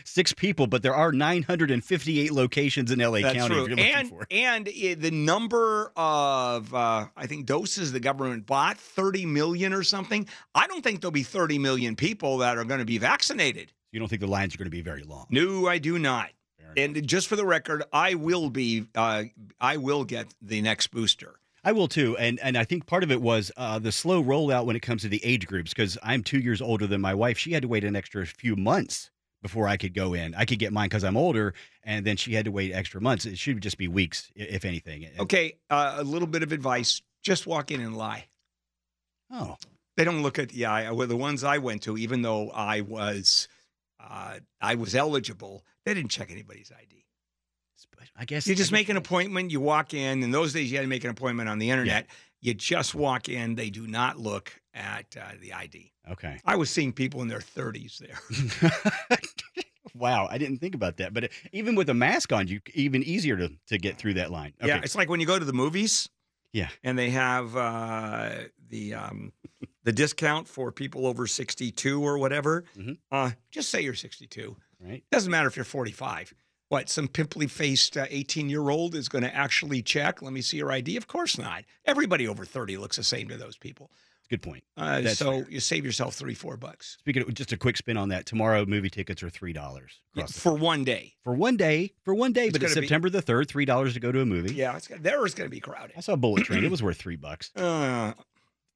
[0.04, 3.48] Six people, but there are 958 locations in LA That's County.
[3.54, 3.64] true.
[3.64, 8.78] If you're looking and and the number of uh, I think doses the government bought,
[8.78, 10.28] 30 million or something.
[10.54, 13.72] I don't think there'll be 30 million people that are going to be vaccinated.
[13.94, 15.28] You don't think the lines are going to be very long?
[15.30, 16.32] No, I do not.
[16.78, 19.24] And just for the record, I will be uh,
[19.60, 21.36] I will get the next booster.
[21.64, 24.66] I will too, and and I think part of it was uh, the slow rollout
[24.66, 25.72] when it comes to the age groups.
[25.72, 28.56] Because I'm two years older than my wife, she had to wait an extra few
[28.56, 30.36] months before I could go in.
[30.36, 33.26] I could get mine because I'm older, and then she had to wait extra months.
[33.26, 35.08] It should just be weeks, if anything.
[35.20, 38.26] Okay, uh, a little bit of advice: just walk in and lie.
[39.32, 39.56] Oh,
[39.96, 40.72] They don't look at yeah.
[40.72, 43.48] I, well, the ones I went to, even though I was
[44.00, 47.06] uh, I was eligible, they didn't check anybody's ID.
[48.16, 49.52] I guess You just make an appointment.
[49.52, 50.24] You walk in.
[50.24, 52.08] In those days, you had to make an appointment on the internet.
[52.42, 53.56] You just walk in.
[53.56, 55.92] They do not look at uh, the ID.
[56.12, 56.40] Okay.
[56.46, 58.72] I was seeing people in their 30s there.
[59.96, 61.14] wow, I didn't think about that.
[61.14, 64.54] But even with a mask on, you even easier to, to get through that line.
[64.62, 64.68] Okay.
[64.70, 66.10] Yeah, it's like when you go to the movies.
[66.52, 66.70] Yeah.
[66.84, 68.30] and they have uh,
[68.70, 69.34] the um,
[69.86, 72.64] the discount for people over 62 or whatever.
[72.78, 72.98] Mhm.
[73.12, 74.56] Uh, just say you're 62.
[74.84, 75.04] Right.
[75.12, 76.34] Doesn't matter if you're 45.
[76.70, 80.22] What, some pimply faced 18 year old is going to actually check?
[80.22, 80.98] Let me see your ID?
[80.98, 81.64] Of course not.
[81.86, 83.92] Everybody over 30 looks the same to those people.
[84.30, 84.64] Good point.
[84.76, 85.48] Uh, so fair.
[85.52, 88.66] you save yourself three, four bucks Speaking of just a quick spin on that, tomorrow
[88.66, 91.14] movie tickets are three dollars for one day.
[91.24, 91.92] for one day.
[92.04, 94.12] For one day, It's but it's gonna be- September the third, three dollars to go
[94.12, 94.56] to a movie.
[94.56, 95.92] Yeah, it's, there is going to be crowded.
[95.96, 96.64] I saw Bullet Train.
[96.64, 97.52] it was worth three bucks.
[97.56, 98.14] Uh,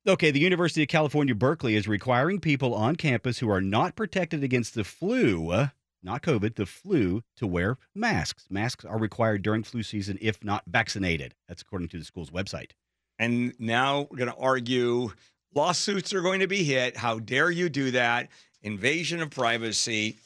[0.05, 4.41] Okay, the University of California, Berkeley is requiring people on campus who are not protected
[4.41, 5.67] against the flu, uh,
[6.07, 8.45] not COVID, the flu, to wear masks.
[8.49, 11.35] Masks are required during flu season if not vaccinated.
[11.47, 12.71] That's according to the school's website.
[13.19, 15.11] and now we're going to argue
[15.53, 16.95] lawsuits are going to be hit.
[16.97, 18.29] How dare you do that?
[18.61, 20.17] Invasion of privacy.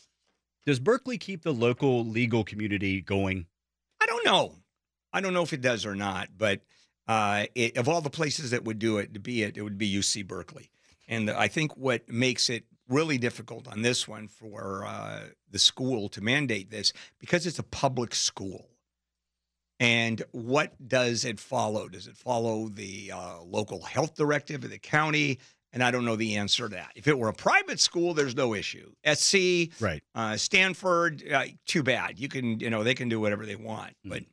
[0.65, 3.47] Does Berkeley keep the local legal community going?
[4.01, 4.53] I don't know.
[5.13, 6.61] I don't know if it does or not, but
[7.07, 9.77] uh, it, of all the places that would do it, to be it, it would
[9.77, 10.69] be UC Berkeley.
[11.07, 16.09] And I think what makes it really difficult on this one for uh, the school
[16.09, 18.67] to mandate this because it's a public school.
[19.79, 21.87] And what does it follow?
[21.87, 25.39] Does it follow the uh, local health directive of the county?
[25.73, 26.91] And I don't know the answer to that.
[26.95, 28.91] If it were a private school, there's no issue.
[29.05, 30.03] SC, Right.
[30.13, 32.19] uh, Stanford, uh, too bad.
[32.19, 33.93] You can, you know, they can do whatever they want.
[34.03, 34.09] Hmm.
[34.09, 34.23] But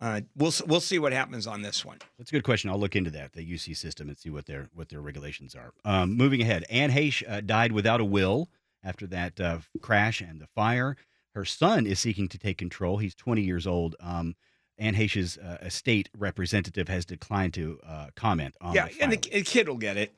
[0.00, 1.98] uh, we'll we'll see what happens on this one.
[2.18, 2.70] That's a good question.
[2.70, 5.72] I'll look into that, the UC system, and see what their what their regulations are.
[5.84, 8.48] Um, moving ahead, Anne Heche uh, died without a will
[8.82, 10.96] after that uh, crash and the fire.
[11.34, 12.98] Her son is seeking to take control.
[12.98, 13.94] He's 20 years old.
[14.00, 14.34] Um,
[14.78, 18.74] Anne Heche's uh, estate representative has declined to uh, comment on.
[18.74, 20.14] yeah, the and the, the kid will get it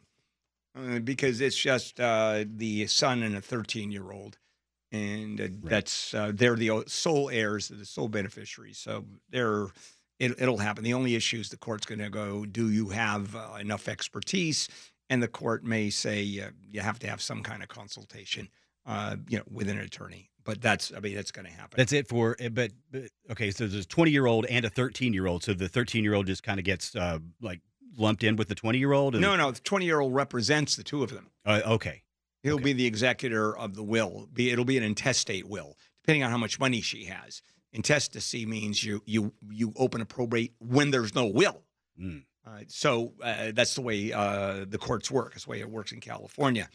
[0.77, 4.39] uh, because it's just uh, the son and a 13 year old,
[4.93, 8.79] and uh, that's uh, they're the sole heirs, the sole beneficiaries.
[8.79, 9.69] So they're
[10.19, 10.85] it, it'll happen.
[10.85, 14.69] The only issue is the court's going to go: Do you have uh, enough expertise?
[15.11, 18.49] And the court may say uh, you have to have some kind of consultation,
[18.87, 20.31] uh, you know, with an attorney.
[20.45, 21.77] But that's I mean that's going to happen.
[21.77, 23.51] That's it for, eh, but, but okay.
[23.51, 25.43] So there's a 20 year old and a 13 year old.
[25.43, 27.61] So the 13 year old just kind of gets uh, like
[27.97, 29.15] lumped in with the 20 year old.
[29.15, 31.31] no, no, the 20 year old represents the two of them.
[31.45, 32.03] Uh, okay.
[32.43, 32.65] He'll Okay.
[32.65, 34.29] be the executor of the will.
[34.33, 37.43] Be it'll be an intestate will, depending on how much money she has.
[37.73, 41.63] Intestacy means you you you open a probate when there's no will.
[42.01, 42.25] Mm.
[42.45, 45.33] Uh, so uh, that's the way uh, the courts work.
[45.33, 46.69] That's the way it works in California,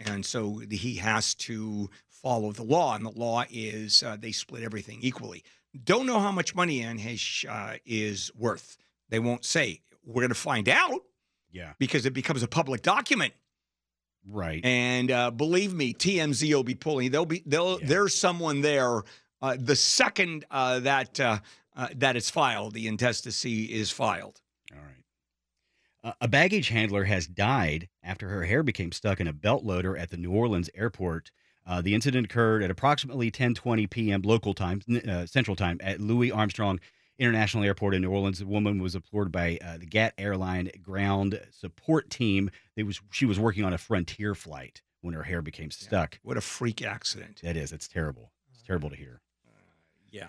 [0.00, 2.94] and so he has to follow the law.
[2.96, 5.44] And the law is uh, they split everything equally.
[5.84, 8.76] Don't know how much money Anne Heche uh, is worth.
[9.08, 9.80] They won't say.
[10.04, 11.00] We're going to find out
[11.50, 11.74] Yeah.
[11.78, 13.32] because it becomes a public document.
[14.28, 14.64] Right.
[14.64, 17.10] And uh, believe me, TMZ will be pulling.
[17.10, 17.42] They'll be.
[17.44, 17.80] They'll.
[17.80, 17.86] Yeah.
[17.86, 19.02] There's someone there.
[19.40, 21.38] Uh, the second uh, that uh,
[21.76, 24.40] uh, that is filed, the intestacy is filed.
[24.72, 25.04] All right.
[26.04, 29.96] Uh, a baggage handler has died after her hair became stuck in a belt loader
[29.96, 31.30] at the New Orleans airport.
[31.66, 34.22] Uh, the incident occurred at approximately 10:20 p.m.
[34.22, 36.80] local time, uh, Central Time, at Louis Armstrong
[37.22, 38.40] International Airport in New Orleans.
[38.40, 42.50] The woman was deployed by uh, the GAT airline ground support team.
[42.74, 46.18] They was she was working on a Frontier flight when her hair became stuck.
[46.22, 47.40] What a freak accident!
[47.42, 48.32] That is, it's terrible.
[48.52, 49.20] It's terrible to hear.
[50.10, 50.28] Yeah.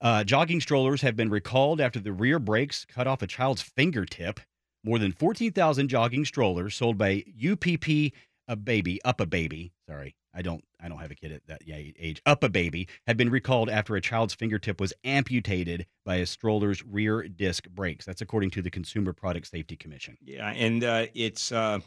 [0.00, 4.38] Uh, jogging strollers have been recalled after the rear brakes cut off a child's fingertip.
[4.84, 8.12] More than 14,000 jogging strollers sold by UPP
[8.48, 9.72] a baby up a baby.
[9.88, 12.20] Sorry, I don't I don't have a kid at that age.
[12.26, 16.84] Up a baby have been recalled after a child's fingertip was amputated by a stroller's
[16.84, 18.04] rear disc brakes.
[18.04, 20.16] That's according to the Consumer Product Safety Commission.
[20.24, 21.80] Yeah, and uh, it's uh,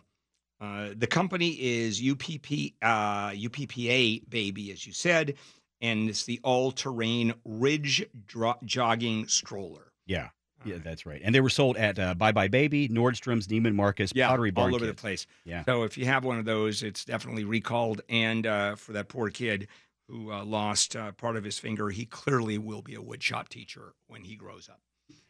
[0.62, 5.36] uh, the company is UPP uh, UPPAbaby, as you said,
[5.82, 9.92] and it's the all-terrain Ridge dro- jogging stroller.
[10.06, 10.30] Yeah.
[10.66, 11.22] Yeah, that's right.
[11.24, 14.76] And they were sold at uh, buybuy BABY, Nordstrom's, Neiman Marcus, Yeah, Pottery Barn all
[14.76, 15.28] over the place.
[15.46, 15.64] Yeah.
[15.66, 18.02] So if you have one of those, it's definitely recalled.
[18.10, 19.68] And uh, for that poor kid
[20.08, 23.94] who uh, lost uh, part of his finger, he clearly will be a woodshop teacher
[24.08, 24.82] when he grows up.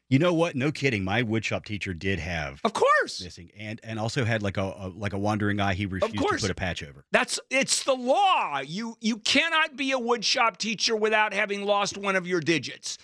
[0.09, 0.55] You know what?
[0.55, 1.05] No kidding.
[1.05, 4.91] My woodshop teacher did have Of course, missing, and and also had like a, a
[4.93, 5.73] like a wandering eye.
[5.73, 7.05] He refused to put a patch over.
[7.13, 8.59] that's it's the law.
[8.59, 12.97] You you cannot be a woodshop teacher without having lost one of your digits.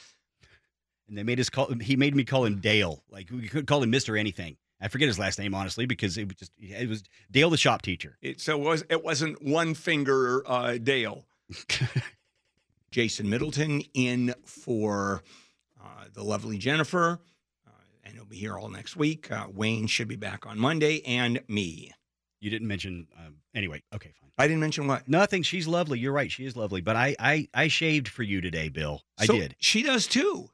[1.08, 1.74] And they made us call.
[1.80, 3.04] He made me call him Dale.
[3.10, 4.58] Like we could call him Mister Anything.
[4.80, 7.82] I forget his last name honestly because it was just it was Dale the shop
[7.82, 8.18] teacher.
[8.22, 11.26] It, so it was it wasn't one finger uh, Dale.
[12.92, 15.24] Jason Middleton in for
[15.82, 17.20] uh, the lovely Jennifer,
[17.68, 17.72] uh,
[18.04, 19.32] and he'll be here all next week.
[19.32, 21.92] Uh, Wayne should be back on Monday, and me.
[22.40, 23.82] You didn't mention um, anyway.
[23.94, 24.32] Okay, fine.
[24.38, 25.08] I didn't mention what.
[25.08, 25.42] Nothing.
[25.44, 26.00] She's lovely.
[26.00, 26.32] You're right.
[26.32, 26.82] She is lovely.
[26.82, 29.02] But I I I shaved for you today, Bill.
[29.18, 29.56] I did.
[29.60, 30.50] She does too.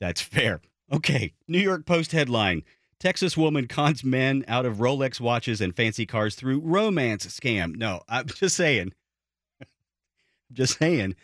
[0.00, 0.60] That's fair.
[0.92, 1.32] Okay.
[1.48, 2.62] New York Post headline.
[2.98, 7.76] Texas woman cons men out of Rolex watches and fancy cars through romance scam.
[7.76, 8.94] No, I'm just saying.
[10.52, 11.14] just saying.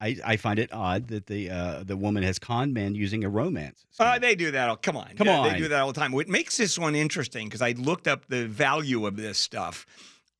[0.00, 3.28] I, I find it odd that the uh, the woman has conned men using a
[3.30, 3.86] romance.
[3.98, 4.68] Uh, they do that.
[4.68, 5.48] All, come on, Come They- on.
[5.52, 6.12] They do that all the time.
[6.12, 9.86] What makes this one interesting because I looked up the value of this stuff.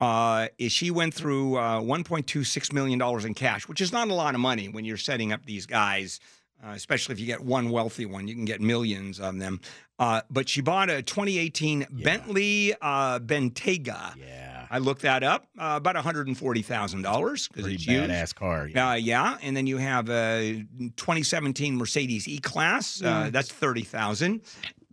[0.01, 4.15] Uh, is she went through uh, 1.26 million dollars in cash, which is not a
[4.15, 6.21] lot of money when you're setting up these guys.
[6.63, 9.61] Uh, especially if you get one wealthy one, you can get millions of them.
[9.99, 14.17] Uh, but she bought a 2018 Bentley uh, Bentayga.
[14.17, 18.11] yeah, I looked that up, uh, about 140 thousand dollars because it's used.
[18.11, 18.69] badass car.
[18.69, 18.91] Yeah.
[18.91, 20.65] Uh, yeah, and then you have a
[20.97, 23.03] 2017 Mercedes E-Class.
[23.03, 24.41] Uh, that's thirty thousand,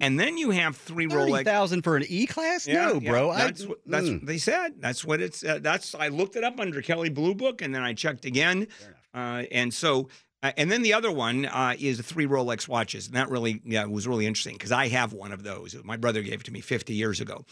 [0.01, 1.45] and then you have three Thirty Rolex.
[1.45, 2.67] thousand for an E class?
[2.67, 3.33] Yeah, no, yeah, bro.
[3.33, 4.19] That's I, what, that's mm.
[4.19, 4.73] what they said.
[4.79, 5.43] That's what it's.
[5.43, 8.67] Uh, that's I looked it up under Kelley Blue Book, and then I checked again,
[9.13, 10.09] uh, and so.
[10.43, 13.61] Uh, and then the other one uh, is the three Rolex watches, and that really
[13.63, 15.75] yeah was really interesting because I have one of those.
[15.83, 17.45] My brother gave it to me 50 years ago.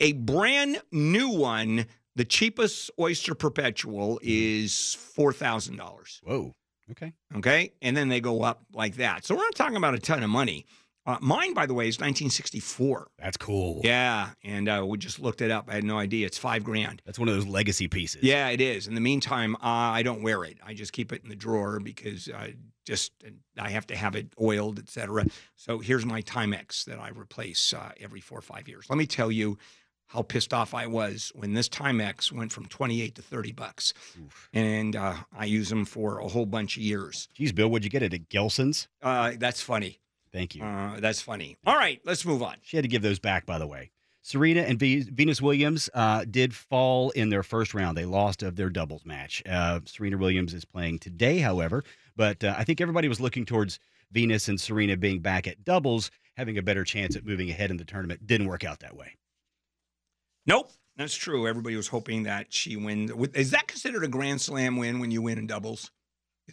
[0.00, 6.20] A brand new one, the cheapest Oyster Perpetual is four thousand dollars.
[6.24, 6.54] Whoa.
[6.90, 7.12] Okay.
[7.36, 7.72] Okay.
[7.80, 9.24] And then they go up like that.
[9.24, 10.66] So we're not talking about a ton of money.
[11.04, 13.08] Uh, mine, by the way, is 1964.
[13.18, 13.80] That's cool.
[13.82, 14.30] Yeah.
[14.44, 15.68] And uh, we just looked it up.
[15.68, 16.26] I had no idea.
[16.26, 17.02] It's five grand.
[17.04, 18.22] That's one of those legacy pieces.
[18.22, 18.86] Yeah, it is.
[18.86, 20.58] In the meantime, uh, I don't wear it.
[20.64, 23.12] I just keep it in the drawer because I just
[23.58, 25.26] I have to have it oiled, etc.
[25.56, 28.86] So here's my Timex that I replace uh, every four or five years.
[28.88, 29.58] Let me tell you
[30.06, 33.94] how pissed off I was when this Timex went from 28 to 30 bucks,
[34.52, 37.28] and uh, I use them for a whole bunch of years.
[37.34, 38.88] Geez, Bill, would you get it at Gelson's?
[39.02, 40.00] Uh, that's funny.
[40.32, 40.62] Thank you.
[40.64, 41.56] Uh, that's funny.
[41.66, 42.56] All right, let's move on.
[42.62, 43.90] She had to give those back, by the way.
[44.22, 47.96] Serena and v- Venus Williams uh, did fall in their first round.
[47.98, 49.42] They lost of their doubles match.
[49.48, 51.82] Uh, Serena Williams is playing today, however,
[52.16, 53.78] but uh, I think everybody was looking towards
[54.12, 57.76] Venus and Serena being back at doubles, having a better chance at moving ahead in
[57.76, 58.26] the tournament.
[58.26, 59.16] Didn't work out that way.
[60.46, 61.46] Nope, that's true.
[61.48, 63.10] Everybody was hoping that she wins.
[63.34, 65.90] Is that considered a Grand Slam win when you win in doubles?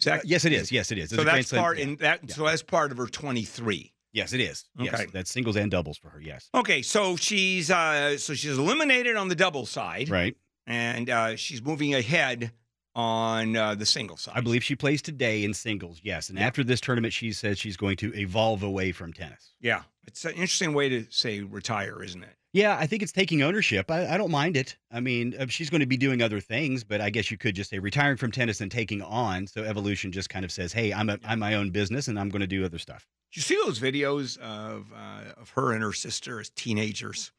[0.00, 0.72] Is that yes, it is.
[0.72, 1.10] Yes, it is.
[1.10, 1.84] So that's part yeah.
[1.84, 2.20] in that.
[2.28, 2.34] Yeah.
[2.34, 3.92] So that's part of her twenty-three.
[4.12, 4.64] Yes, it is.
[4.76, 5.06] Yes, Okay.
[5.12, 6.20] that's singles and doubles for her.
[6.20, 10.36] Yes, Okay, so she's uh, so she's eliminated on the double side, right.
[10.66, 12.50] and uh, she's moving ahead
[12.96, 14.34] on uh, the single side.
[14.36, 16.00] I believe she plays today in singles.
[16.02, 19.54] Yes, and after this tournament, she says she's going to evolve away from tennis.
[19.60, 22.34] Yeah, it's an interesting way to say retire, isn't it?
[22.52, 23.90] Yeah, I think it's taking ownership.
[23.90, 24.76] I, I don't mind it.
[24.90, 27.54] I mean, uh, she's going to be doing other things, but I guess you could
[27.54, 29.46] just say retiring from tennis and taking on.
[29.46, 32.28] So evolution just kind of says, "Hey, I'm a, I'm my own business, and I'm
[32.28, 35.82] going to do other stuff." Did you see those videos of uh, of her and
[35.84, 37.30] her sister as teenagers,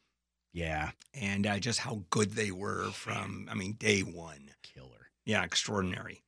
[0.53, 3.47] Yeah, and uh, just how good they were from?
[3.51, 4.51] I mean, day one.
[4.63, 5.09] killer.
[5.25, 6.23] Yeah, extraordinary.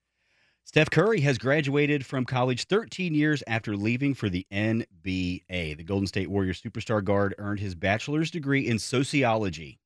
[0.66, 5.78] Steph Curry has graduated from college 13 years after leaving for the NBA.
[5.78, 9.80] The Golden State Warriors superstar guard earned his bachelor's degree in sociology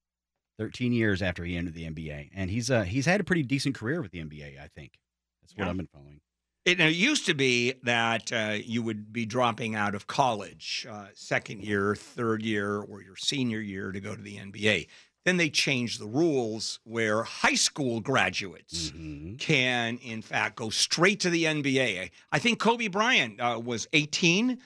[0.59, 3.75] 13 years after he entered the NBA, and he's uh, he's had a pretty decent
[3.75, 4.59] career with the NBA.
[4.61, 4.93] I think
[5.41, 5.71] that's what Yeah.
[5.71, 6.21] I've been following.
[6.65, 11.07] It, it used to be that uh, you would be dropping out of college, uh,
[11.13, 14.87] second year, third year, or your senior year to go to the NBA.
[15.27, 19.37] Then they changed the rules where high school graduates Mhm.
[19.37, 22.11] can, in fact, go straight to the NBA.
[22.31, 24.57] I think Kobe Bryant uh, was 18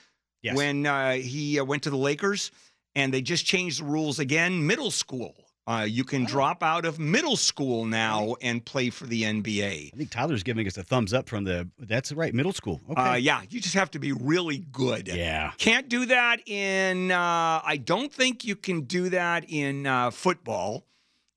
[0.43, 0.55] Yes.
[0.55, 2.51] when uh, he uh, went to the Lakers,
[2.93, 4.67] and they just changed the rules again.
[4.67, 9.23] Middle school, uh, you can drop out of middle school now and play for the
[9.23, 9.91] NBA.
[9.93, 11.69] I think Tyler's giving us a thumbs up from the.
[11.79, 12.81] That's right, middle school.
[12.89, 13.01] Okay.
[13.01, 15.07] Uh, yeah, you just have to be really good.
[15.07, 15.51] yeah.
[15.57, 17.11] Can't do that in.
[17.11, 20.85] Uh, I don't think you can do that in uh, football.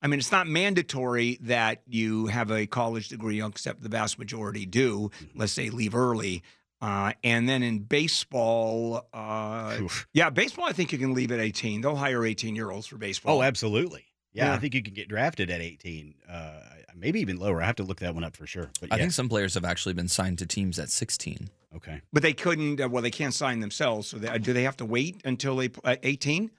[0.02, 4.66] I mean, it's not mandatory that you have a college degree, except the vast majority
[4.66, 5.24] do, Mm-hmm.
[5.34, 6.42] unless they leave early.
[6.82, 9.78] Uh, and then in baseball, uh,
[10.12, 11.80] yeah, baseball, I think you can leave at 18.
[11.80, 13.38] They'll hire 18 year olds for baseball.
[13.38, 14.04] Oh, absolutely.
[14.34, 14.54] Yeah, Yeah.
[14.54, 16.60] I think you can get drafted at 18, uh,
[16.94, 17.62] maybe even lower.
[17.62, 18.68] I have to look that one up for sure.
[18.80, 19.02] But I yeah.
[19.02, 21.48] think some players have actually been signed to teams at 16.
[21.76, 22.02] okay.
[22.12, 24.08] But they couldn't, uh, well, they can't sign themselves.
[24.08, 26.50] So they, do they have to wait until they uh, 18?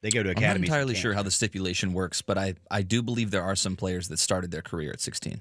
[0.00, 0.46] They go to academy.
[0.46, 3.56] I'm not entirely sure how the stipulation works, but I, I do believe there are
[3.56, 5.40] some players that started their career at 16.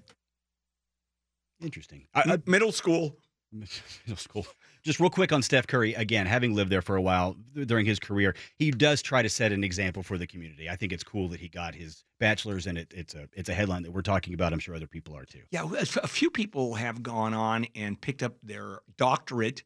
[1.61, 2.07] Interesting.
[2.13, 3.15] I, I, Middle school.
[3.51, 4.47] middle school.
[4.87, 5.93] Just real quick on Steph Curry.
[5.95, 9.51] Again, having lived there for a while during his career, he does try to set
[9.51, 10.69] an example for the community.
[10.69, 13.53] I think it's cool that he got his bachelor's, and it, it's a it's a
[13.53, 14.53] headline that we're talking about.
[14.53, 15.41] I'm sure other people are too.
[15.51, 19.61] Yeah, a few people have gone on and picked up their doctorate,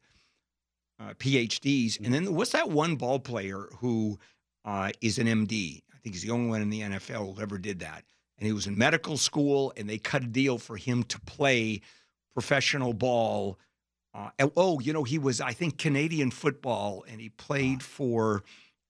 [0.98, 4.18] uh, PhDs, and then what's that one ball player who
[4.64, 5.82] uh, is an MD?
[5.94, 8.02] I think he's the only one in the NFL who ever did that.
[8.38, 11.80] And he was in medical school, and they cut a deal for him to play
[12.34, 13.56] professional ball.
[14.14, 18.42] Uh, oh, you know, he was I think Canadian football, and he played for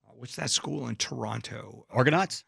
[0.07, 1.87] uh, what's that school in Toronto?
[1.91, 2.45] Argonauts.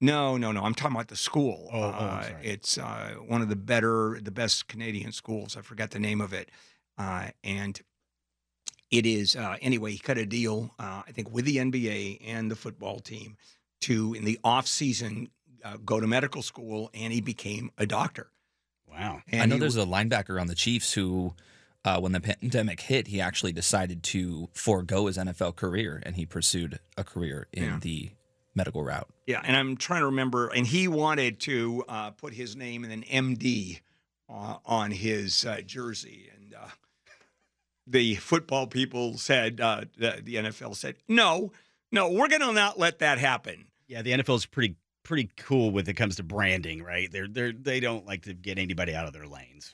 [0.00, 0.62] No, no, no.
[0.62, 1.70] I'm talking about the school.
[1.72, 2.28] Oh, oh, uh.
[2.42, 5.56] It's uh, one of the better, the best Canadian schools.
[5.56, 6.50] I forgot the name of it.
[6.98, 7.80] Uh, and
[8.90, 12.50] it is, uh, anyway, he cut a deal, uh, I think, with the NBA and
[12.50, 13.36] the football team
[13.82, 15.28] to, in the off season,
[15.64, 18.28] uh, go to medical school, and he became a doctor.
[18.88, 19.22] Wow.
[19.28, 21.34] And I know he there's a linebacker on the Chiefs who,
[21.86, 26.26] uh, when the pandemic hit, he actually decided to forego his NFL career and he
[26.26, 27.78] pursued a career in Yeah.
[27.80, 28.10] the
[28.54, 29.08] medical route.
[29.26, 32.92] Yeah, and I'm trying to remember, and he wanted to uh, put his name and
[32.92, 33.02] an
[33.36, 33.80] MD
[34.28, 36.66] uh, on his uh, jersey, and uh,
[37.86, 41.52] the football people said, uh, the, the NFL said, no,
[41.92, 43.66] no, we're going to not let that happen.
[43.86, 44.74] Yeah, the NFL is pretty
[45.04, 47.08] pretty cool when it comes to branding, right?
[47.12, 49.72] They're they're they don't like to get anybody out of their lanes.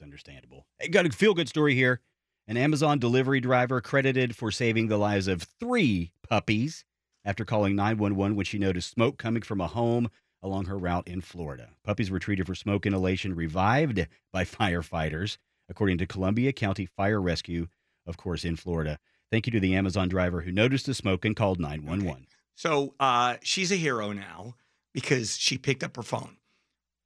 [0.00, 0.66] That's understandable.
[0.78, 2.00] Hey, got a feel good story here.
[2.48, 6.84] An Amazon delivery driver credited for saving the lives of three puppies
[7.24, 10.08] after calling 911 when she noticed smoke coming from a home
[10.42, 11.70] along her route in Florida.
[11.84, 15.36] Puppies were treated for smoke inhalation revived by firefighters,
[15.68, 17.68] according to Columbia County Fire Rescue,
[18.06, 18.98] of course, in Florida.
[19.30, 22.26] Thank you to the Amazon driver who noticed the smoke and called 911.
[22.56, 24.54] So uh, she's a hero now
[24.94, 26.38] because she picked up her phone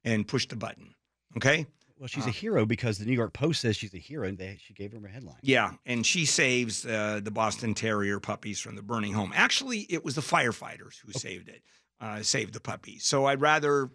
[0.03, 0.95] and pushed the button.
[1.35, 1.67] Okay.
[1.97, 4.37] Well, she's Uh, a hero because the New York Post says she's a hero, and
[4.37, 5.37] they, she gave her a headline.
[5.41, 9.31] Yeah, and she saves uh, the Boston Terrier puppies from the burning home.
[9.33, 11.61] Actually, it was the firefighters who saved it,
[12.01, 13.05] uh, saved the puppies.
[13.05, 13.89] So I'd rather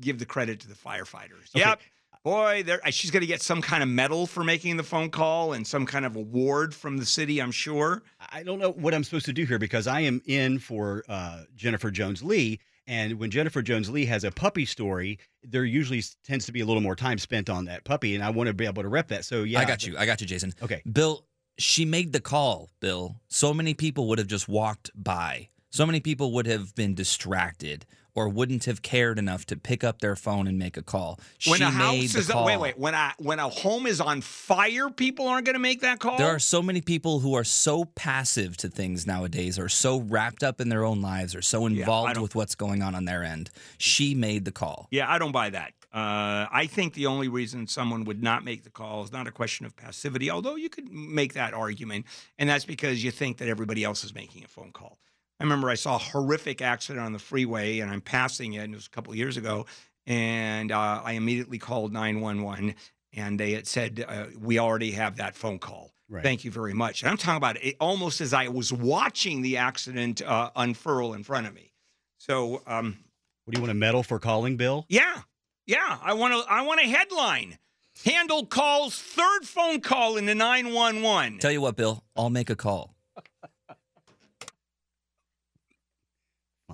[0.00, 1.50] give the credit to the firefighters.
[1.54, 1.60] Okay.
[1.60, 1.80] Yep.
[2.24, 5.52] Boy, there she's going to get some kind of medal for making the phone call
[5.52, 8.02] and some kind of award from the city, I'm sure.
[8.32, 11.42] I don't know what I'm supposed to do here because I am in for uh,
[11.54, 12.60] Jennifer Jones Lee.
[12.86, 16.66] And when Jennifer Jones Lee has a puppy story, there usually tends to be a
[16.66, 19.08] little more time spent on that puppy, and I want to be able to rep
[19.08, 19.24] that.
[19.24, 19.96] So yeah, I got you.
[19.96, 20.52] I got you, Jason.
[20.62, 21.24] Okay, Bill,
[21.58, 23.16] she made the call, Bill.
[23.28, 25.48] So many people would have just walked by.
[25.70, 30.00] So many people would have been distracted or wouldn't have cared enough to pick up
[30.00, 31.18] their phone and make a call.
[31.46, 32.44] When she a made house the is call.
[32.46, 35.80] wait, wait, when a when a home is on fire, people aren't going to make
[35.80, 36.16] that call.
[36.16, 40.42] There are so many people who are so passive to things nowadays, or so wrapped
[40.42, 43.24] up in their own lives, or so involved don't- with what's going on on their
[43.24, 43.50] end.
[43.78, 44.88] She made the call.
[44.90, 45.72] Yeah, I don't buy that.
[45.92, 49.30] Uh, I think the only reason someone would not make the call is not a
[49.30, 52.06] question of passivity, although you could make that argument,
[52.36, 54.98] and that's because you think that everybody else is making a phone call.
[55.40, 58.72] I remember I saw a horrific accident on the freeway, and I'm passing it, and
[58.72, 59.66] it was a couple of years ago,
[60.06, 62.74] and uh, I immediately called 911,
[63.12, 65.92] and they had said, uh, We already have that phone call.
[66.08, 66.22] Right.
[66.22, 67.02] Thank you very much.
[67.02, 71.24] And I'm talking about it almost as I was watching the accident uh, unfurl in
[71.24, 71.72] front of me.
[72.18, 72.98] So, um,
[73.44, 74.86] what do you want a medal for calling, Bill?
[74.88, 75.22] yeah,
[75.66, 75.98] yeah.
[76.02, 76.50] I want to.
[76.50, 77.58] I want a headline.
[78.04, 81.38] Handel calls third phone call in the nine one one.
[81.38, 82.93] Tell you what, Bill, I'll make a call.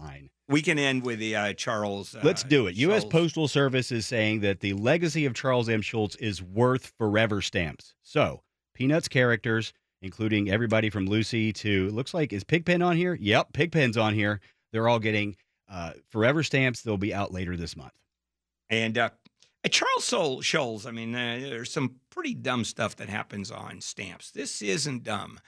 [0.00, 0.30] Fine.
[0.48, 2.14] We can end with the uh, Charles.
[2.14, 2.74] Uh, Let's do it.
[2.76, 3.04] U.S.
[3.04, 5.80] Postal Service is saying that the legacy of Charles M.
[5.82, 7.94] Schulz is worth forever stamps.
[8.02, 8.42] So,
[8.74, 9.72] Peanuts characters,
[10.02, 13.14] including everybody from Lucy to looks like is Pigpen on here?
[13.20, 14.40] Yep, Pigpen's on here.
[14.72, 15.36] They're all getting
[15.68, 16.82] uh, forever stamps.
[16.82, 17.92] They'll be out later this month.
[18.70, 19.10] and uh,
[19.70, 20.86] Charles Schulz.
[20.86, 24.30] I mean, uh, there's some pretty dumb stuff that happens on stamps.
[24.30, 25.38] This isn't dumb.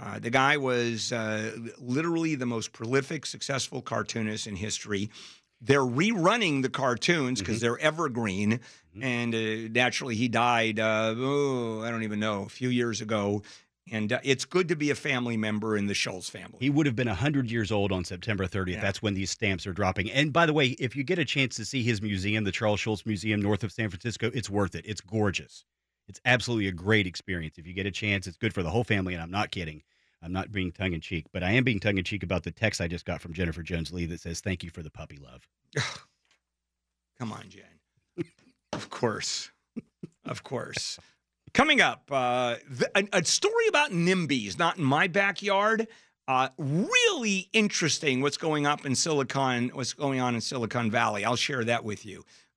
[0.00, 5.10] Uh, the guy was uh, literally the most prolific, successful cartoonist in history.
[5.60, 8.60] They're rerunning the cartoons because they're evergreen,
[8.96, 9.02] Mhm.
[9.04, 10.78] and uh, naturally he died.
[10.78, 13.42] Uh, oh, I don't even know, a few years ago.
[13.90, 16.58] And uh, it's good to be a family member in the Schulz family.
[16.60, 18.74] He would have been 100 years old on September 30th.
[18.74, 18.80] Yeah.
[18.82, 20.10] That's when these stamps are dropping.
[20.12, 22.80] And by the way, if you get a chance to see his museum, the Charles
[22.80, 24.84] Schulz Museum north of San Francisco, it's worth it.
[24.86, 25.64] It's gorgeous.
[26.08, 27.58] It's absolutely a great experience.
[27.58, 29.14] If you get a chance, it's good for the whole family.
[29.14, 29.82] And I'm not kidding.
[30.22, 32.50] I'm not being tongue in cheek, but I am being tongue in cheek about the
[32.50, 35.18] text I just got from Jennifer Jones Lee that says, Thank you for the puppy
[35.18, 35.46] love.
[37.18, 38.24] Come on, Jen.
[38.72, 39.50] of course.
[40.24, 40.98] Of course.
[41.54, 45.88] Coming up, uh, th- a, a story about NIMBYs, not in my backyard.
[46.26, 51.24] Uh, really interesting what's going up in Silicon, what's going on in Silicon Valley.
[51.24, 52.24] I'll share that with you.